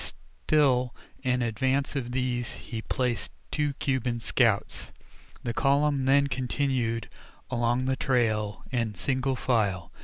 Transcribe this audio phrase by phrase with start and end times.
[0.47, 4.91] Still in advance of these he placed two Cuban scouts.
[5.43, 7.07] The column then continued
[7.51, 9.91] along the trail in single file.